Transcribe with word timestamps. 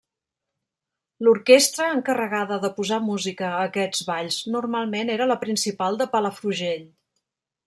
L'orquestra 1.27 1.89
encarregada 1.97 2.57
de 2.63 2.71
posar 2.79 2.99
música 3.11 3.51
a 3.51 3.61
aquests 3.69 4.03
balls 4.11 4.41
normalment 4.57 5.15
era 5.19 5.33
La 5.35 5.41
Principal 5.47 6.03
de 6.05 6.13
Palafrugell. 6.17 6.87